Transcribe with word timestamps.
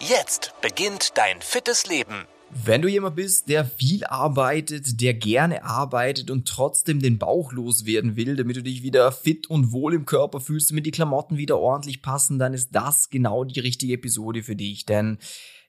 Jetzt 0.00 0.52
beginnt 0.60 1.16
dein 1.16 1.40
fittes 1.40 1.86
Leben. 1.86 2.26
Wenn 2.50 2.82
du 2.82 2.88
jemand 2.88 3.16
bist, 3.16 3.48
der 3.48 3.64
viel 3.64 4.04
arbeitet, 4.04 5.00
der 5.00 5.14
gerne 5.14 5.64
arbeitet 5.64 6.30
und 6.30 6.46
trotzdem 6.46 7.00
den 7.00 7.18
Bauch 7.18 7.52
loswerden 7.52 8.14
will, 8.14 8.36
damit 8.36 8.56
du 8.56 8.62
dich 8.62 8.82
wieder 8.82 9.10
fit 9.10 9.48
und 9.48 9.72
wohl 9.72 9.94
im 9.94 10.04
Körper 10.04 10.40
fühlst, 10.40 10.70
damit 10.70 10.84
die 10.84 10.90
Klamotten 10.90 11.38
wieder 11.38 11.58
ordentlich 11.58 12.02
passen, 12.02 12.38
dann 12.38 12.52
ist 12.52 12.70
das 12.72 13.08
genau 13.08 13.44
die 13.44 13.58
richtige 13.58 13.94
Episode 13.94 14.42
für 14.42 14.54
dich. 14.54 14.84
Denn 14.84 15.18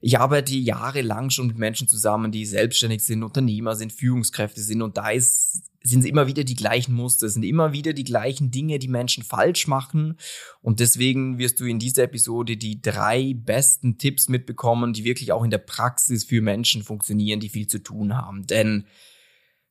ich 0.00 0.18
arbeite 0.18 0.54
jahrelang 0.54 1.30
schon 1.30 1.48
mit 1.48 1.58
Menschen 1.58 1.88
zusammen, 1.88 2.30
die 2.30 2.46
selbstständig 2.46 3.02
sind, 3.02 3.22
Unternehmer 3.22 3.74
sind, 3.74 3.92
Führungskräfte 3.92 4.60
sind 4.60 4.82
und 4.82 4.96
da 4.96 5.10
ist, 5.10 5.62
sind 5.82 6.04
immer 6.04 6.26
wieder 6.26 6.44
die 6.44 6.54
gleichen 6.54 6.94
Muster, 6.94 7.28
sind 7.28 7.42
immer 7.42 7.72
wieder 7.72 7.92
die 7.92 8.04
gleichen 8.04 8.50
Dinge, 8.50 8.78
die 8.78 8.88
Menschen 8.88 9.24
falsch 9.24 9.66
machen 9.66 10.18
und 10.60 10.80
deswegen 10.80 11.38
wirst 11.38 11.60
du 11.60 11.64
in 11.64 11.78
dieser 11.78 12.04
Episode 12.04 12.56
die 12.56 12.80
drei 12.80 13.34
besten 13.34 13.98
Tipps 13.98 14.28
mitbekommen, 14.28 14.92
die 14.92 15.04
wirklich 15.04 15.32
auch 15.32 15.42
in 15.42 15.50
der 15.50 15.58
Praxis 15.58 16.24
für 16.24 16.42
Menschen 16.42 16.82
funktionieren, 16.82 17.40
die 17.40 17.48
viel 17.48 17.66
zu 17.66 17.78
tun 17.78 18.16
haben, 18.16 18.46
denn 18.46 18.84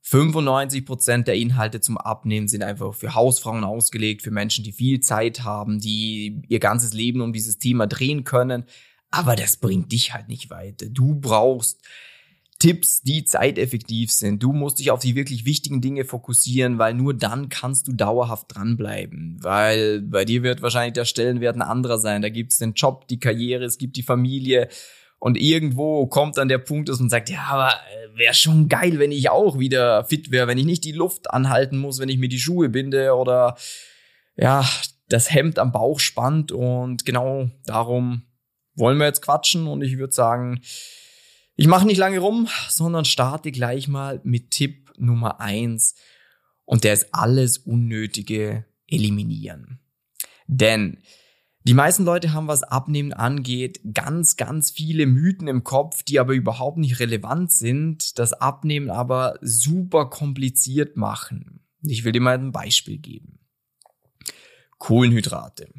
95 0.10 0.86
Prozent 0.86 1.28
der 1.28 1.36
Inhalte 1.36 1.82
zum 1.82 1.98
Abnehmen 1.98 2.48
sind 2.48 2.64
einfach 2.64 2.94
für 2.94 3.14
Hausfrauen 3.14 3.66
ausgelegt, 3.66 4.22
für 4.22 4.32
Menschen, 4.32 4.64
die 4.64 4.72
viel 4.72 5.02
Zeit 5.02 5.44
haben, 5.44 5.80
die 5.80 6.44
ihr 6.48 6.60
ganzes 6.60 6.94
Leben 6.94 7.20
um 7.20 7.34
dieses 7.34 7.58
Thema 7.58 7.88
drehen 7.88 8.24
können. 8.24 8.64
Aber 9.12 9.36
das 9.36 9.58
bringt 9.58 9.92
dich 9.92 10.14
halt 10.14 10.28
nicht 10.28 10.50
weiter. 10.50 10.88
Du 10.90 11.16
brauchst 11.16 11.82
Tipps, 12.60 13.04
die 13.04 13.24
zeiteffektiv 13.24 14.12
sind. 14.12 14.42
Du 14.42 14.52
musst 14.52 14.80
dich 14.80 14.90
auf 14.90 15.00
die 15.00 15.16
wirklich 15.16 15.46
wichtigen 15.46 15.80
Dinge 15.80 16.06
fokussieren, 16.06 16.80
weil 16.80 16.96
nur 16.96 17.14
dann 17.14 17.50
kannst 17.50 17.88
du 17.88 17.94
dauerhaft 17.94 18.56
dranbleiben. 18.56 19.38
Weil 19.42 20.02
bei 20.02 20.26
dir 20.26 20.42
wird 20.42 20.64
wahrscheinlich 20.64 20.94
der 20.94 21.06
Stellenwert 21.06 21.56
ein 21.56 21.62
anderer 21.62 22.00
sein. 22.00 22.24
Da 22.24 22.30
gibt 22.30 22.54
es 22.54 22.58
den 22.58 22.74
Job, 22.74 23.08
die 23.08 23.20
Karriere, 23.20 23.64
es 23.64 23.78
gibt 23.78 23.96
die 23.96 24.04
Familie. 24.04 24.70
Und 25.20 25.38
irgendwo 25.38 26.08
kommt 26.08 26.38
dann 26.38 26.48
der 26.48 26.58
Punkt, 26.58 26.90
dass 26.90 27.00
man 27.00 27.10
sagt, 27.10 27.30
ja, 27.30 27.46
aber 27.50 27.70
äh, 27.70 28.18
wäre 28.18 28.34
schon 28.34 28.70
geil, 28.70 28.98
wenn 29.00 29.12
ich 29.12 29.30
auch 29.30 29.60
wieder 29.60 30.04
fit 30.06 30.32
wäre, 30.32 30.48
wenn 30.48 30.58
ich 30.58 30.66
nicht 30.66 30.84
die 30.84 30.92
Luft 30.92 31.32
anhalten 31.32 31.78
muss, 31.78 32.00
wenn 32.00 32.10
ich 32.10 32.18
mir 32.18 32.30
die 32.30 32.40
Schuhe 32.40 32.70
binde 32.70 33.16
oder 33.16 33.56
ja, 34.36 34.68
das 35.10 35.32
Hemd 35.32 35.60
am 35.60 35.72
Bauch 35.72 36.00
spannt. 36.00 36.52
Und 36.52 37.06
genau 37.06 37.50
darum 37.66 38.24
wollen 38.78 38.98
wir 38.98 39.06
jetzt 39.06 39.22
quatschen 39.22 39.68
und 39.68 39.82
ich 39.82 39.98
würde 39.98 40.14
sagen, 40.14 40.62
ich 41.56 41.68
mache 41.68 41.88
nicht 41.88 41.98
lange 41.98 42.20
rum, 42.20 42.48
sondern 42.70 43.04
starte 43.04 43.52
gleich 43.52 43.88
mal 43.88 44.22
mit 44.24 44.52
Tipp 44.52 44.94
Nummer 44.98 45.42
eins 45.42 45.96
und 46.66 46.84
der 46.84 46.94
ist 46.94 47.14
alles 47.14 47.58
Unnötige 47.58 48.66
eliminieren. 48.88 49.80
Denn 50.48 51.00
die 51.68 51.74
meisten 51.74 52.06
Leute 52.06 52.32
haben, 52.32 52.48
was 52.48 52.64
Abnehmen 52.64 53.12
angeht, 53.12 53.82
ganz, 53.94 54.38
ganz 54.38 54.72
viele 54.72 55.06
Mythen 55.06 55.50
im 55.50 55.66
Kopf, 55.66 56.04
die 56.04 56.20
aber 56.20 56.34
überhaupt 56.34 56.78
nicht 56.78 57.00
relevant 57.00 57.52
sind, 57.52 58.18
das 58.20 58.32
Abnehmen 58.32 58.90
aber 58.90 59.38
super 59.42 60.10
kompliziert 60.10 60.96
machen. 60.96 61.66
Ich 61.82 62.06
will 62.06 62.14
dir 62.14 62.22
mal 62.22 62.38
ein 62.38 62.54
Beispiel 62.54 63.00
geben. 63.00 63.40
Kohlenhydrate. 64.78 65.74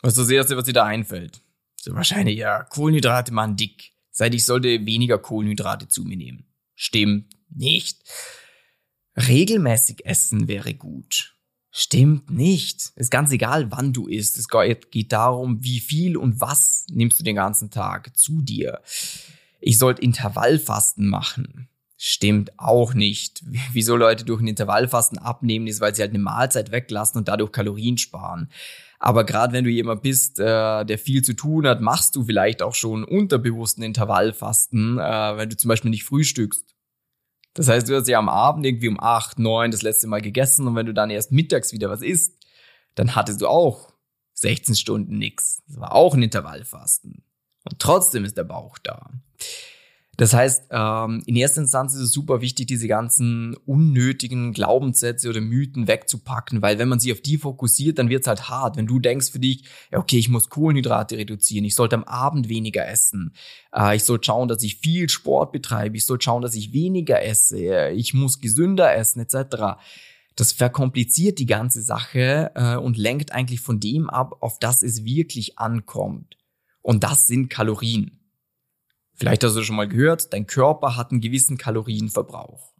Was 0.00 0.12
ist 0.12 0.24
das 0.24 0.30
Erste, 0.30 0.56
was 0.56 0.64
dir 0.64 0.72
da 0.72 0.84
einfällt? 0.84 1.42
So 1.80 1.94
wahrscheinlich, 1.94 2.38
ja, 2.38 2.64
Kohlenhydrate 2.64 3.32
machen 3.32 3.56
dick. 3.56 3.92
Seit 4.10 4.34
ich 4.34 4.44
sollte 4.44 4.84
weniger 4.84 5.18
Kohlenhydrate 5.18 5.88
zu 5.88 6.04
mir 6.04 6.16
nehmen. 6.16 6.44
Stimmt 6.74 7.32
nicht. 7.50 8.02
Regelmäßig 9.16 10.04
essen 10.04 10.48
wäre 10.48 10.74
gut. 10.74 11.36
Stimmt 11.70 12.30
nicht. 12.30 12.92
Ist 12.96 13.10
ganz 13.10 13.30
egal, 13.30 13.70
wann 13.70 13.92
du 13.92 14.06
isst. 14.06 14.38
Es 14.38 14.48
geht 14.90 15.12
darum, 15.12 15.62
wie 15.62 15.80
viel 15.80 16.16
und 16.16 16.40
was 16.40 16.86
nimmst 16.90 17.20
du 17.20 17.24
den 17.24 17.36
ganzen 17.36 17.70
Tag 17.70 18.16
zu 18.16 18.42
dir. 18.42 18.80
Ich 19.60 19.78
sollte 19.78 20.02
Intervallfasten 20.02 21.08
machen. 21.08 21.68
Stimmt 21.96 22.58
auch 22.58 22.94
nicht. 22.94 23.42
Wieso 23.72 23.96
Leute 23.96 24.24
durch 24.24 24.40
ein 24.40 24.48
Intervallfasten 24.48 25.18
abnehmen, 25.18 25.66
ist, 25.66 25.80
weil 25.80 25.94
sie 25.94 26.02
halt 26.02 26.12
eine 26.12 26.20
Mahlzeit 26.20 26.70
weglassen 26.70 27.18
und 27.18 27.28
dadurch 27.28 27.52
Kalorien 27.52 27.98
sparen. 27.98 28.50
Aber 28.98 29.24
gerade 29.24 29.52
wenn 29.52 29.64
du 29.64 29.70
jemand 29.70 30.02
bist, 30.02 30.40
äh, 30.40 30.84
der 30.84 30.98
viel 30.98 31.22
zu 31.22 31.34
tun 31.34 31.66
hat, 31.66 31.80
machst 31.80 32.16
du 32.16 32.24
vielleicht 32.24 32.62
auch 32.62 32.74
schon 32.74 33.04
unterbewussten 33.04 33.84
Intervallfasten, 33.84 34.98
äh, 34.98 35.36
wenn 35.36 35.48
du 35.48 35.56
zum 35.56 35.68
Beispiel 35.68 35.90
nicht 35.90 36.04
frühstückst. 36.04 36.74
Das 37.54 37.68
heißt, 37.68 37.88
du 37.88 37.96
hast 37.96 38.08
ja 38.08 38.18
am 38.18 38.28
Abend 38.28 38.66
irgendwie 38.66 38.88
um 38.88 39.00
acht, 39.00 39.38
neun 39.38 39.70
das 39.70 39.82
letzte 39.82 40.06
Mal 40.06 40.20
gegessen 40.20 40.66
und 40.66 40.74
wenn 40.74 40.86
du 40.86 40.94
dann 40.94 41.10
erst 41.10 41.32
mittags 41.32 41.72
wieder 41.72 41.90
was 41.90 42.02
isst, 42.02 42.36
dann 42.94 43.14
hattest 43.14 43.40
du 43.40 43.48
auch 43.48 43.92
16 44.34 44.74
Stunden 44.74 45.18
nix. 45.18 45.62
Das 45.66 45.78
war 45.80 45.94
auch 45.94 46.14
ein 46.14 46.22
Intervallfasten. 46.22 47.24
Und 47.64 47.78
trotzdem 47.78 48.24
ist 48.24 48.36
der 48.36 48.44
Bauch 48.44 48.78
da. 48.78 49.10
Das 50.18 50.34
heißt, 50.34 50.64
ähm, 50.72 51.22
in 51.26 51.36
erster 51.36 51.60
Instanz 51.60 51.94
ist 51.94 52.00
es 52.00 52.10
super 52.10 52.40
wichtig, 52.40 52.66
diese 52.66 52.88
ganzen 52.88 53.54
unnötigen 53.66 54.52
Glaubenssätze 54.52 55.28
oder 55.28 55.40
Mythen 55.40 55.86
wegzupacken, 55.86 56.60
weil 56.60 56.80
wenn 56.80 56.88
man 56.88 56.98
sich 56.98 57.12
auf 57.12 57.20
die 57.20 57.38
fokussiert, 57.38 58.00
dann 58.00 58.08
wird 58.08 58.22
es 58.22 58.26
halt 58.26 58.48
hart. 58.50 58.76
Wenn 58.76 58.88
du 58.88 58.98
denkst 58.98 59.30
für 59.30 59.38
dich, 59.38 59.62
ja, 59.92 60.00
okay, 60.00 60.18
ich 60.18 60.28
muss 60.28 60.50
Kohlenhydrate 60.50 61.16
reduzieren, 61.16 61.64
ich 61.64 61.76
sollte 61.76 61.94
am 61.94 62.02
Abend 62.02 62.48
weniger 62.48 62.84
essen, 62.88 63.32
äh, 63.72 63.94
ich 63.94 64.02
sollte 64.02 64.26
schauen, 64.26 64.48
dass 64.48 64.64
ich 64.64 64.78
viel 64.78 65.08
Sport 65.08 65.52
betreibe, 65.52 65.96
ich 65.96 66.04
sollte 66.04 66.24
schauen, 66.24 66.42
dass 66.42 66.56
ich 66.56 66.72
weniger 66.72 67.22
esse, 67.22 67.90
ich 67.90 68.12
muss 68.12 68.40
gesünder 68.40 68.92
essen, 68.92 69.20
etc. 69.20 69.78
Das 70.34 70.50
verkompliziert 70.50 71.38
die 71.38 71.46
ganze 71.46 71.80
Sache 71.80 72.50
äh, 72.56 72.74
und 72.74 72.98
lenkt 72.98 73.30
eigentlich 73.30 73.60
von 73.60 73.78
dem 73.78 74.10
ab, 74.10 74.38
auf 74.40 74.58
das 74.58 74.82
es 74.82 75.04
wirklich 75.04 75.60
ankommt. 75.60 76.36
Und 76.82 77.04
das 77.04 77.28
sind 77.28 77.50
Kalorien. 77.50 78.17
Vielleicht 79.18 79.42
hast 79.42 79.56
du 79.56 79.64
schon 79.64 79.76
mal 79.76 79.88
gehört, 79.88 80.32
dein 80.32 80.46
Körper 80.46 80.96
hat 80.96 81.10
einen 81.10 81.20
gewissen 81.20 81.58
Kalorienverbrauch. 81.58 82.72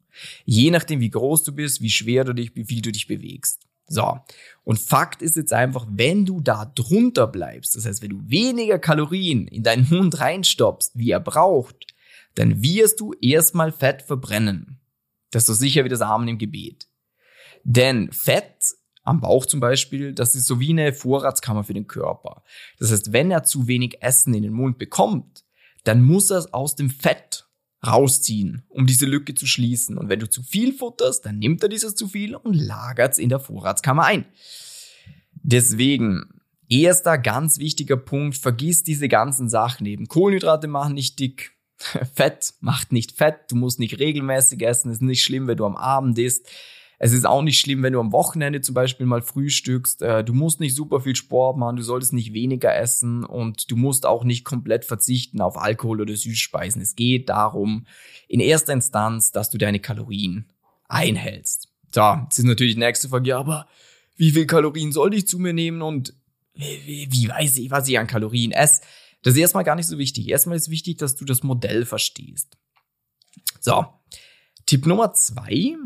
Je 0.45 0.71
nachdem, 0.71 1.01
wie 1.01 1.11
groß 1.11 1.45
du 1.45 1.53
bist, 1.53 1.83
wie 1.83 1.91
schwer 1.91 2.25
du 2.25 2.33
dich, 2.33 2.55
wie 2.55 2.65
viel 2.65 2.81
du 2.81 2.93
dich 2.93 3.07
bewegst. 3.07 3.67
So. 3.87 4.21
Und 4.65 4.79
Fakt 4.79 5.23
ist 5.23 5.37
jetzt 5.37 5.53
einfach, 5.53 5.87
wenn 5.91 6.27
du 6.27 6.41
da 6.41 6.67
drunter 6.67 7.27
bleibst, 7.27 7.75
das 7.75 7.87
heißt, 7.87 8.03
wenn 8.03 8.11
du 8.11 8.31
weniger 8.31 8.79
Kalorien 8.79 9.49
in 9.49 9.63
deinen 9.63 9.89
Mund 9.89 10.21
reinstoppst, 10.21 10.93
wie 10.97 11.11
er 11.11 11.21
braucht, 11.21 11.87
dann 12.35 12.63
wirst 12.63 13.01
du 13.01 13.15
erstmal 13.21 13.73
Fett 13.73 14.03
verbrennen. 14.03 14.79
Das 15.31 15.43
ist 15.43 15.47
so 15.47 15.55
sicher 15.55 15.85
wie 15.85 15.89
das 15.89 16.03
Amen 16.03 16.29
im 16.29 16.39
Gebet. 16.39 16.87
Denn 17.65 18.13
Fett 18.13 18.63
am 19.03 19.21
Bauch 19.21 19.47
zum 19.47 19.61
Beispiel, 19.61 20.13
das 20.13 20.35
ist 20.35 20.47
so 20.47 20.61
wie 20.61 20.71
eine 20.71 20.93
Vorratskammer 20.93 21.65
für 21.65 21.75
den 21.75 21.87
Körper. 21.87 22.45
Das 22.79 22.93
heißt, 22.93 23.13
wenn 23.13 23.31
er 23.31 23.43
zu 23.43 23.67
wenig 23.67 24.03
Essen 24.03 24.35
in 24.35 24.43
den 24.43 24.53
Mund 24.53 24.79
bekommt, 24.79 25.45
dann 25.85 26.03
muss 26.03 26.31
er 26.31 26.39
es 26.39 26.53
aus 26.53 26.77
dem 26.77 26.91
Fett 26.91 27.49
rausziehen, 27.87 28.65
um 28.69 28.87
diese 28.87 29.07
Lücke 29.07 29.35
zu 29.35 29.47
schließen. 29.47 29.97
Und 29.99 30.09
wenn 30.09 30.19
du 30.19 30.29
zu 30.29 30.43
viel 30.43 30.73
futterst, 30.73 31.25
dann 31.25 31.39
nimmt 31.39 31.63
er 31.63 31.69
dieses 31.69 31.95
zu 31.95 32.09
viel 32.09 32.35
und 32.35 32.55
lagert 32.55 33.13
es 33.13 33.19
in 33.19 33.29
der 33.29 33.41
Vorratskammer 33.41 34.05
ein. 34.05 34.27
Deswegen, 35.33 36.41
erster 36.69 37.19
ganz 37.19 37.59
wichtiger 37.59 37.97
Punkt, 37.97 38.37
vergiss 38.37 38.83
diese 38.83 39.09
ganzen 39.09 39.49
Sachen 39.49 39.87
eben. 39.87 40.09
Kohlenhydrate 40.09 40.67
machen 40.67 40.95
nicht 40.95 41.19
dick, 41.19 41.53
Fett 42.15 42.55
macht 42.61 42.93
nicht 42.93 43.13
fett, 43.13 43.51
du 43.51 43.57
musst 43.57 43.79
nicht 43.79 43.99
regelmäßig 43.99 44.63
essen, 44.63 44.91
ist 44.91 45.01
nicht 45.01 45.23
schlimm, 45.23 45.47
wenn 45.47 45.57
du 45.57 45.65
am 45.65 45.77
Abend 45.77 46.19
isst. 46.19 46.49
Es 47.01 47.13
ist 47.13 47.27
auch 47.27 47.43
nicht 47.43 47.61
schlimm, 47.61 47.83
wenn 47.83 47.93
du 47.93 48.01
am 48.01 48.13
Wochenende 48.13 48.61
zum 48.61 48.75
Beispiel 48.75 49.07
mal 49.07 49.23
frühstückst. 49.23 50.03
Äh, 50.03 50.25
du 50.25 50.35
musst 50.35 50.59
nicht 50.59 50.75
super 50.75 51.01
viel 51.01 51.15
Sport 51.15 51.57
machen, 51.57 51.77
du 51.77 51.83
solltest 51.83 52.13
nicht 52.13 52.33
weniger 52.33 52.75
essen 52.75 53.25
und 53.25 53.71
du 53.71 53.77
musst 53.77 54.05
auch 54.05 54.25
nicht 54.25 54.45
komplett 54.45 54.85
verzichten 54.85 55.41
auf 55.41 55.57
Alkohol 55.57 56.01
oder 56.01 56.17
Süßspeisen. 56.17 56.83
Es 56.83 56.97
geht 56.97 57.29
darum, 57.29 57.87
in 58.27 58.41
erster 58.41 58.73
Instanz, 58.73 59.31
dass 59.31 59.51
du 59.51 59.59
deine 59.59 59.79
Kalorien 59.79 60.51
einhältst. 60.89 61.69
So, 61.95 62.03
jetzt 62.25 62.39
ist 62.39 62.45
natürlich 62.45 62.75
die 62.75 62.81
nächste 62.81 63.09
Frage, 63.09 63.31
ja, 63.31 63.39
aber 63.39 63.69
wie 64.17 64.33
viel 64.33 64.47
Kalorien 64.47 64.91
soll 64.91 65.15
ich 65.15 65.29
zu 65.29 65.39
mir 65.39 65.53
nehmen 65.53 65.83
und 65.83 66.15
wie, 66.55 67.09
wie 67.11 67.29
weiß 67.29 67.59
ich, 67.59 67.71
was 67.71 67.89
ich 67.89 67.99
an 67.99 68.09
Kalorien 68.09 68.51
esse? 68.51 68.83
Das 69.23 69.35
ist 69.35 69.41
erstmal 69.41 69.65
gar 69.65 69.77
nicht 69.77 69.87
so 69.87 69.99
wichtig. 69.99 70.29
Erstmal 70.29 70.57
ist 70.57 70.71
wichtig, 70.71 70.99
dass 70.99 71.15
du 71.15 71.25
das 71.25 71.45
Modell 71.45 71.85
verstehst. 71.85 72.57
So, 73.61 73.87
Tipp 74.67 74.87
Nummer 74.87 75.13
zwei 75.13 75.77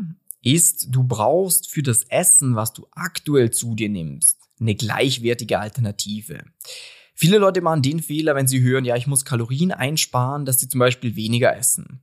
ist, 0.43 0.87
du 0.89 1.03
brauchst 1.03 1.69
für 1.69 1.81
das 1.81 2.03
Essen, 2.03 2.55
was 2.55 2.73
du 2.73 2.85
aktuell 2.91 3.51
zu 3.51 3.75
dir 3.75 3.89
nimmst, 3.89 4.37
eine 4.59 4.75
gleichwertige 4.75 5.59
Alternative. 5.59 6.43
Viele 7.15 7.37
Leute 7.37 7.61
machen 7.61 7.81
den 7.81 8.01
Fehler, 8.01 8.35
wenn 8.35 8.47
sie 8.47 8.61
hören, 8.61 8.85
ja, 8.85 8.95
ich 8.95 9.07
muss 9.07 9.25
Kalorien 9.25 9.71
einsparen, 9.71 10.45
dass 10.45 10.59
sie 10.59 10.67
zum 10.67 10.79
Beispiel 10.79 11.15
weniger 11.15 11.55
essen. 11.55 12.01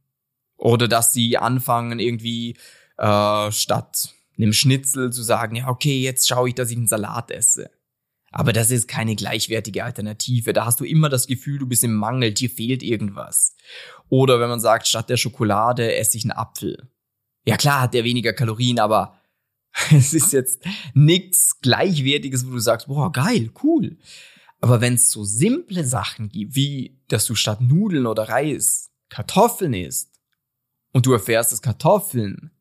Oder 0.57 0.89
dass 0.89 1.13
sie 1.13 1.37
anfangen, 1.37 1.99
irgendwie 1.99 2.57
äh, 2.97 3.53
statt 3.53 4.15
einem 4.37 4.53
Schnitzel 4.53 5.13
zu 5.13 5.23
sagen, 5.23 5.57
ja, 5.57 5.69
okay, 5.69 6.01
jetzt 6.01 6.29
schaue 6.29 6.49
ich, 6.49 6.55
dass 6.55 6.71
ich 6.71 6.77
einen 6.77 6.87
Salat 6.87 7.31
esse. 7.31 7.71
Aber 8.33 8.53
das 8.53 8.71
ist 8.71 8.87
keine 8.87 9.17
gleichwertige 9.17 9.85
Alternative. 9.85 10.53
Da 10.53 10.65
hast 10.65 10.81
du 10.81 10.85
immer 10.85 11.09
das 11.09 11.27
Gefühl, 11.27 11.59
du 11.59 11.67
bist 11.67 11.83
im 11.83 11.95
Mangel, 11.95 12.33
dir 12.33 12.49
fehlt 12.49 12.83
irgendwas. 12.83 13.57
Oder 14.09 14.39
wenn 14.39 14.49
man 14.49 14.61
sagt, 14.61 14.87
statt 14.87 15.11
der 15.11 15.17
Schokolade 15.17 15.95
esse 15.95 16.17
ich 16.17 16.25
einen 16.25 16.31
Apfel. 16.31 16.89
Ja 17.45 17.57
klar 17.57 17.83
hat 17.83 17.95
der 17.95 18.05
weniger 18.05 18.33
Kalorien, 18.33 18.79
aber 18.79 19.19
es 19.93 20.15
ist 20.15 20.33
jetzt 20.33 20.65
nichts 20.95 21.61
Gleichwertiges, 21.61 22.47
wo 22.47 22.53
du 22.53 22.59
sagst, 22.59 22.89
boah, 22.89 23.13
geil, 23.13 23.51
cool. 23.63 23.99
Aber 24.61 24.81
wenn 24.81 24.95
es 24.95 25.11
so 25.11 25.25
simple 25.25 25.85
Sachen 25.85 26.29
gibt, 26.29 26.55
wie 26.55 27.01
dass 27.09 27.27
du 27.27 27.35
statt 27.35 27.61
Nudeln 27.61 28.07
oder 28.07 28.29
Reis 28.29 28.91
Kartoffeln 29.09 29.75
isst 29.75 30.21
und 30.93 31.07
du 31.07 31.13
erfährst, 31.13 31.53
dass 31.53 31.63
Kartoffeln, 31.63 32.53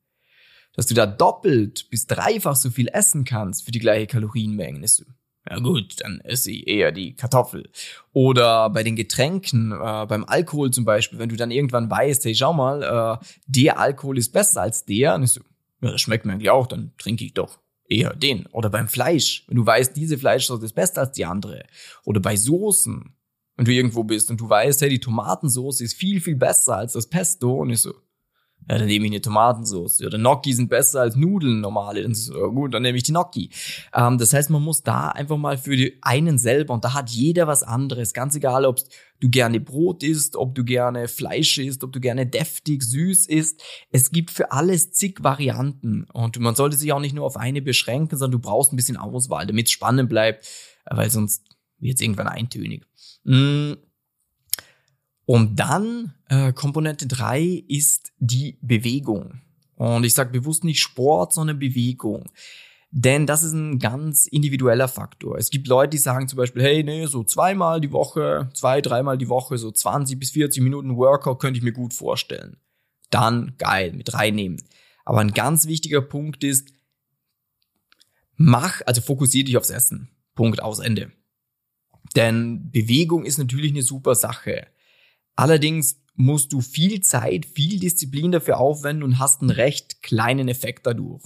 dass 0.73 0.87
du 0.87 0.95
da 0.95 1.05
doppelt 1.05 1.89
bis 1.89 2.07
dreifach 2.07 2.55
so 2.55 2.69
viel 2.69 2.87
essen 2.87 3.25
kannst 3.25 3.65
für 3.65 3.71
die 3.71 3.79
gleiche 3.79 4.07
Kalorienmenge, 4.07 4.83
ist 4.83 5.05
ja 5.47 5.59
gut, 5.59 5.95
dann 6.01 6.21
esse 6.21 6.51
ich 6.51 6.67
eher 6.67 6.91
die 6.91 7.15
Kartoffel. 7.15 7.69
Oder 8.13 8.69
bei 8.69 8.83
den 8.83 8.95
Getränken, 8.95 9.71
äh, 9.71 10.05
beim 10.05 10.25
Alkohol 10.25 10.71
zum 10.71 10.85
Beispiel, 10.85 11.19
wenn 11.19 11.29
du 11.29 11.35
dann 11.35 11.51
irgendwann 11.51 11.89
weißt, 11.89 12.25
hey, 12.25 12.35
schau 12.35 12.53
mal, 12.53 12.83
äh, 13.21 13.25
der 13.47 13.79
Alkohol 13.79 14.17
ist 14.17 14.31
besser 14.31 14.61
als 14.61 14.85
der, 14.85 15.15
und 15.15 15.23
ich 15.23 15.31
so, 15.31 15.41
ja, 15.81 15.91
das 15.91 16.01
schmeckt 16.01 16.25
mir 16.25 16.33
eigentlich 16.33 16.49
auch, 16.49 16.67
dann 16.67 16.91
trinke 16.97 17.25
ich 17.25 17.33
doch 17.33 17.59
eher 17.87 18.13
den. 18.13 18.45
Oder 18.47 18.69
beim 18.69 18.87
Fleisch, 18.87 19.45
wenn 19.47 19.57
du 19.57 19.65
weißt, 19.65 19.95
diese 19.95 20.17
Fleischsorte 20.17 20.65
ist 20.65 20.73
besser 20.73 21.01
als 21.01 21.13
die 21.13 21.25
andere. 21.25 21.65
Oder 22.05 22.19
bei 22.19 22.35
Soßen, 22.35 23.13
wenn 23.55 23.65
du 23.65 23.73
irgendwo 23.73 24.03
bist 24.03 24.29
und 24.29 24.39
du 24.39 24.47
weißt, 24.47 24.81
hey, 24.81 24.89
die 24.89 24.99
Tomatensauce 24.99 25.81
ist 25.81 25.95
viel, 25.95 26.21
viel 26.21 26.35
besser 26.35 26.77
als 26.77 26.93
das 26.93 27.07
Pesto. 27.07 27.53
Und 27.55 27.71
ich 27.71 27.81
so, 27.81 27.93
ja, 28.67 28.77
dann 28.77 28.87
nehme 28.87 29.05
ich 29.05 29.11
eine 29.11 29.21
Tomatensauce. 29.21 30.01
Oder 30.03 30.19
Gnocchi 30.19 30.53
sind 30.53 30.69
besser 30.69 31.01
als 31.01 31.15
Nudeln 31.15 31.59
normale. 31.59 32.03
Dann 32.03 32.13
so, 32.13 32.33
gut, 32.51 32.73
dann 32.73 32.83
nehme 32.83 32.97
ich 32.97 33.03
die 33.03 33.11
Gnocchi. 33.11 33.49
Ähm, 33.95 34.17
das 34.19 34.33
heißt, 34.33 34.51
man 34.51 34.61
muss 34.61 34.83
da 34.83 35.09
einfach 35.09 35.37
mal 35.37 35.57
für 35.57 35.75
die 35.75 35.97
einen 36.01 36.37
selber, 36.37 36.75
und 36.75 36.85
da 36.85 36.93
hat 36.93 37.09
jeder 37.09 37.47
was 37.47 37.63
anderes. 37.63 38.13
Ganz 38.13 38.35
egal, 38.35 38.65
ob 38.65 38.79
du 39.19 39.29
gerne 39.29 39.59
Brot 39.59 40.03
isst, 40.03 40.35
ob 40.35 40.53
du 40.53 40.63
gerne 40.63 41.07
Fleisch 41.07 41.57
isst, 41.57 41.83
ob 41.83 41.93
du 41.93 41.99
gerne 41.99 42.27
deftig, 42.27 42.83
süß 42.83 43.27
isst. 43.27 43.63
Es 43.91 44.11
gibt 44.11 44.29
für 44.29 44.51
alles 44.51 44.91
zig 44.91 45.23
Varianten. 45.23 46.05
Und 46.13 46.39
man 46.39 46.53
sollte 46.53 46.77
sich 46.77 46.93
auch 46.93 46.99
nicht 46.99 47.15
nur 47.15 47.25
auf 47.25 47.37
eine 47.37 47.63
beschränken, 47.63 48.17
sondern 48.17 48.39
du 48.39 48.47
brauchst 48.47 48.71
ein 48.71 48.75
bisschen 48.75 48.97
Auswahl, 48.97 49.47
damit 49.47 49.65
es 49.65 49.71
spannend 49.71 50.09
bleibt, 50.09 50.47
weil 50.85 51.09
sonst 51.09 51.43
wird 51.79 51.95
es 51.95 52.01
irgendwann 52.01 52.27
eintönig. 52.27 52.85
Mm. 53.23 53.73
Und 55.29 55.59
dann 55.59 56.15
äh, 56.29 56.53
Komponente 56.53 57.05
drei 57.05 57.63
ist 57.67 58.13
die 58.17 58.57
Bewegung. 58.63 59.41
Und 59.75 60.03
ich 60.03 60.15
sage 60.15 60.31
bewusst 60.31 60.63
nicht 60.63 60.79
Sport, 60.79 61.33
sondern 61.33 61.59
Bewegung. 61.59 62.31
Denn 62.89 63.27
das 63.27 63.43
ist 63.43 63.53
ein 63.53 63.77
ganz 63.77 64.25
individueller 64.25 64.87
Faktor. 64.87 65.37
Es 65.37 65.51
gibt 65.51 65.67
Leute, 65.67 65.91
die 65.91 65.97
sagen 65.99 66.27
zum 66.27 66.37
Beispiel, 66.37 66.63
hey, 66.63 66.83
nee, 66.83 67.05
so 67.05 67.23
zweimal 67.23 67.79
die 67.79 67.91
Woche, 67.91 68.49
zwei, 68.55 68.81
dreimal 68.81 69.19
die 69.19 69.29
Woche, 69.29 69.59
so 69.59 69.69
20 69.69 70.17
bis 70.17 70.31
40 70.31 70.63
Minuten 70.63 70.97
Workout 70.97 71.37
könnte 71.37 71.59
ich 71.59 71.63
mir 71.63 71.73
gut 71.73 71.93
vorstellen. 71.93 72.57
Dann 73.11 73.53
geil, 73.59 73.93
mit 73.93 74.11
reinnehmen. 74.15 74.59
Aber 75.05 75.19
ein 75.19 75.33
ganz 75.33 75.67
wichtiger 75.67 76.01
Punkt 76.01 76.43
ist, 76.43 76.73
mach, 78.35 78.81
also 78.87 78.99
fokussier 79.01 79.43
dich 79.43 79.57
aufs 79.57 79.69
Essen. 79.69 80.09
Punkt 80.33 80.63
aus 80.63 80.79
Ende. 80.79 81.11
Denn 82.15 82.71
Bewegung 82.71 83.25
ist 83.25 83.37
natürlich 83.37 83.73
eine 83.73 83.83
super 83.83 84.15
Sache. 84.15 84.65
Allerdings 85.39 86.01
musst 86.15 86.51
du 86.51 86.59
viel 86.59 86.99
Zeit, 86.99 87.45
viel 87.45 87.79
Disziplin 87.79 88.33
dafür 88.33 88.59
aufwenden 88.59 89.03
und 89.03 89.19
hast 89.19 89.39
einen 89.39 89.51
recht 89.51 90.03
kleinen 90.03 90.49
Effekt 90.49 90.85
dadurch. 90.85 91.23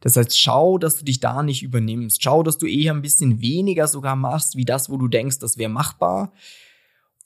Das 0.00 0.16
heißt, 0.16 0.36
schau, 0.36 0.76
dass 0.76 0.96
du 0.96 1.04
dich 1.04 1.20
da 1.20 1.44
nicht 1.44 1.62
übernimmst. 1.62 2.20
Schau, 2.20 2.42
dass 2.42 2.58
du 2.58 2.66
eher 2.66 2.92
ein 2.92 3.00
bisschen 3.00 3.40
weniger 3.40 3.86
sogar 3.86 4.16
machst, 4.16 4.56
wie 4.56 4.64
das, 4.64 4.90
wo 4.90 4.96
du 4.96 5.06
denkst, 5.06 5.38
das 5.38 5.56
wäre 5.56 5.70
machbar 5.70 6.32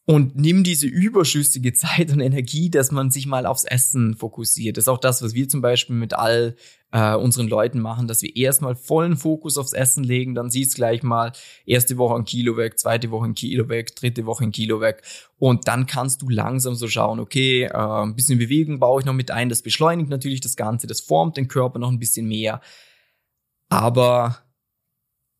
und 0.06 0.36
nimm 0.36 0.64
diese 0.64 0.86
überschüssige 0.86 1.72
Zeit 1.74 2.12
und 2.12 2.20
Energie, 2.20 2.70
dass 2.70 2.92
man 2.92 3.10
sich 3.10 3.26
mal 3.26 3.46
aufs 3.46 3.64
Essen 3.64 4.16
fokussiert. 4.16 4.76
Das 4.76 4.84
ist 4.84 4.88
auch 4.88 4.98
das, 4.98 5.22
was 5.22 5.34
wir 5.34 5.48
zum 5.48 5.62
Beispiel 5.62 5.96
mit 5.96 6.14
all 6.14 6.56
äh, 6.92 7.14
unseren 7.14 7.48
Leuten 7.48 7.80
machen, 7.80 8.06
dass 8.06 8.22
wir 8.22 8.36
erstmal 8.36 8.76
vollen 8.76 9.16
Fokus 9.16 9.58
aufs 9.58 9.72
Essen 9.72 10.04
legen, 10.04 10.34
dann 10.34 10.50
siehst 10.50 10.76
gleich 10.76 11.02
mal 11.02 11.32
erste 11.66 11.96
Woche 11.96 12.14
ein 12.14 12.24
Kilo 12.24 12.56
weg, 12.56 12.78
zweite 12.78 13.10
Woche 13.10 13.26
ein 13.26 13.34
Kilo 13.34 13.68
weg, 13.68 13.96
dritte 13.96 14.26
Woche 14.26 14.44
ein 14.44 14.52
Kilo 14.52 14.80
weg. 14.80 15.02
Und 15.38 15.66
dann 15.66 15.86
kannst 15.86 16.22
du 16.22 16.28
langsam 16.28 16.74
so 16.74 16.86
schauen, 16.86 17.18
okay, 17.18 17.64
äh, 17.64 17.72
ein 17.72 18.14
bisschen 18.14 18.38
Bewegung 18.38 18.78
baue 18.78 19.00
ich 19.00 19.06
noch 19.06 19.12
mit 19.12 19.30
ein, 19.30 19.48
das 19.48 19.62
beschleunigt 19.62 20.10
natürlich 20.10 20.40
das 20.40 20.56
Ganze, 20.56 20.86
das 20.86 21.00
formt 21.00 21.36
den 21.36 21.48
Körper 21.48 21.78
noch 21.78 21.90
ein 21.90 21.98
bisschen 21.98 22.28
mehr, 22.28 22.60
aber 23.68 24.38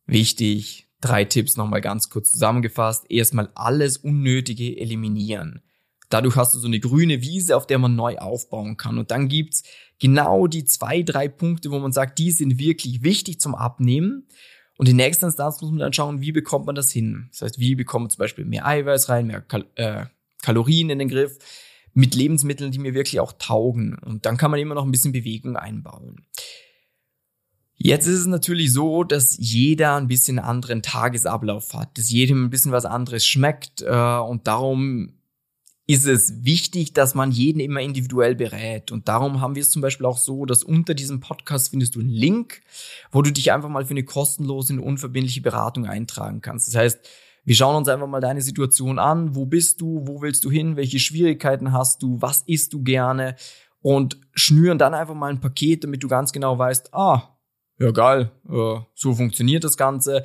wichtig, 0.06 0.88
Drei 1.00 1.24
Tipps 1.24 1.56
nochmal 1.56 1.80
ganz 1.80 2.08
kurz 2.10 2.32
zusammengefasst. 2.32 3.04
Erstmal 3.10 3.50
alles 3.54 3.98
Unnötige 3.98 4.78
eliminieren. 4.78 5.62
Dadurch 6.10 6.36
hast 6.36 6.54
du 6.54 6.58
so 6.58 6.66
eine 6.66 6.80
grüne 6.80 7.22
Wiese, 7.22 7.56
auf 7.56 7.66
der 7.66 7.78
man 7.78 7.96
neu 7.96 8.18
aufbauen 8.18 8.76
kann. 8.76 8.98
Und 8.98 9.10
dann 9.10 9.28
gibt's 9.28 9.64
genau 9.98 10.46
die 10.46 10.64
zwei, 10.64 11.02
drei 11.02 11.28
Punkte, 11.28 11.70
wo 11.70 11.78
man 11.78 11.92
sagt, 11.92 12.18
die 12.18 12.30
sind 12.30 12.58
wirklich 12.58 13.02
wichtig 13.02 13.40
zum 13.40 13.54
Abnehmen. 13.54 14.28
Und 14.76 14.88
in 14.88 14.96
nächster 14.96 15.26
Instanz 15.26 15.60
muss 15.60 15.70
man 15.70 15.80
dann 15.80 15.92
schauen, 15.92 16.20
wie 16.20 16.32
bekommt 16.32 16.66
man 16.66 16.74
das 16.74 16.90
hin? 16.90 17.28
Das 17.30 17.42
heißt, 17.42 17.58
wie 17.58 17.74
bekommt 17.74 18.04
man 18.04 18.10
zum 18.10 18.18
Beispiel 18.18 18.44
mehr 18.44 18.66
Eiweiß 18.66 19.08
rein, 19.08 19.26
mehr 19.26 19.40
Kal 19.40 19.66
äh, 19.76 20.06
Kalorien 20.42 20.90
in 20.90 20.98
den 20.98 21.08
Griff, 21.08 21.38
mit 21.94 22.14
Lebensmitteln, 22.14 22.70
die 22.70 22.78
mir 22.78 22.92
wirklich 22.92 23.20
auch 23.20 23.32
taugen. 23.38 23.96
Und 24.04 24.26
dann 24.26 24.36
kann 24.36 24.50
man 24.50 24.60
immer 24.60 24.74
noch 24.74 24.84
ein 24.84 24.90
bisschen 24.90 25.12
Bewegung 25.12 25.56
einbauen. 25.56 26.26
Jetzt 27.76 28.06
ist 28.06 28.20
es 28.20 28.26
natürlich 28.26 28.72
so, 28.72 29.04
dass 29.04 29.36
jeder 29.38 29.96
ein 29.96 30.06
bisschen 30.06 30.38
anderen 30.38 30.82
Tagesablauf 30.82 31.74
hat, 31.74 31.98
dass 31.98 32.10
jedem 32.10 32.44
ein 32.44 32.50
bisschen 32.50 32.72
was 32.72 32.84
anderes 32.84 33.26
schmeckt 33.26 33.82
äh, 33.82 34.18
und 34.18 34.46
darum 34.46 35.14
ist 35.86 36.06
es 36.06 36.44
wichtig, 36.44 36.94
dass 36.94 37.14
man 37.14 37.30
jeden 37.30 37.60
immer 37.60 37.80
individuell 37.80 38.34
berät. 38.34 38.90
Und 38.90 39.08
darum 39.08 39.40
haben 39.40 39.54
wir 39.54 39.60
es 39.60 39.70
zum 39.70 39.82
Beispiel 39.82 40.06
auch 40.06 40.16
so, 40.16 40.46
dass 40.46 40.64
unter 40.64 40.94
diesem 40.94 41.20
Podcast 41.20 41.70
findest 41.70 41.94
du 41.94 42.00
einen 42.00 42.08
Link, 42.08 42.62
wo 43.12 43.20
du 43.20 43.30
dich 43.30 43.52
einfach 43.52 43.68
mal 43.68 43.84
für 43.84 43.90
eine 43.90 44.04
kostenlose 44.04 44.72
und 44.72 44.78
unverbindliche 44.78 45.42
Beratung 45.42 45.86
eintragen 45.86 46.40
kannst. 46.40 46.68
Das 46.68 46.76
heißt, 46.76 47.00
wir 47.44 47.54
schauen 47.54 47.76
uns 47.76 47.88
einfach 47.88 48.06
mal 48.06 48.22
deine 48.22 48.40
Situation 48.40 48.98
an. 48.98 49.34
Wo 49.34 49.44
bist 49.44 49.82
du? 49.82 50.06
Wo 50.06 50.22
willst 50.22 50.46
du 50.46 50.50
hin? 50.50 50.76
Welche 50.76 50.98
Schwierigkeiten 50.98 51.72
hast 51.72 52.02
du? 52.02 52.16
Was 52.22 52.42
isst 52.46 52.72
du 52.72 52.82
gerne? 52.82 53.36
Und 53.82 54.18
schnüren 54.32 54.78
dann 54.78 54.94
einfach 54.94 55.14
mal 55.14 55.28
ein 55.28 55.40
Paket, 55.40 55.84
damit 55.84 56.02
du 56.02 56.08
ganz 56.08 56.32
genau 56.32 56.58
weißt, 56.58 56.94
ah, 56.94 57.33
ja 57.84 57.90
geil, 57.92 58.30
so 58.94 59.14
funktioniert 59.14 59.64
das 59.64 59.76
Ganze. 59.76 60.24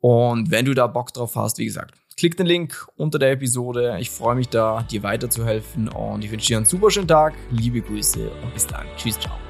Und 0.00 0.50
wenn 0.50 0.64
du 0.64 0.74
da 0.74 0.86
Bock 0.86 1.12
drauf 1.12 1.36
hast, 1.36 1.58
wie 1.58 1.64
gesagt, 1.64 1.94
klick 2.16 2.36
den 2.36 2.46
Link 2.46 2.86
unter 2.96 3.18
der 3.18 3.32
Episode. 3.32 3.96
Ich 4.00 4.10
freue 4.10 4.34
mich 4.34 4.48
da, 4.48 4.82
dir 4.82 5.02
weiterzuhelfen 5.02 5.88
und 5.88 6.24
ich 6.24 6.30
wünsche 6.30 6.48
dir 6.48 6.58
einen 6.58 6.66
super 6.66 6.90
schönen 6.90 7.08
Tag. 7.08 7.34
Liebe 7.50 7.80
Grüße 7.80 8.30
und 8.42 8.54
bis 8.54 8.66
dann. 8.66 8.86
Tschüss, 8.96 9.18
ciao. 9.18 9.49